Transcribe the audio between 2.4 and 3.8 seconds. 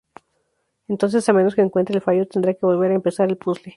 que volver a empezar el puzzle.